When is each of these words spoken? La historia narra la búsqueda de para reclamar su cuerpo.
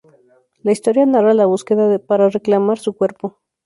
La 0.63 0.71
historia 0.71 1.05
narra 1.05 1.35
la 1.35 1.45
búsqueda 1.45 1.87
de 1.87 1.99
para 1.99 2.27
reclamar 2.27 2.79
su 2.79 2.93
cuerpo. 2.93 3.39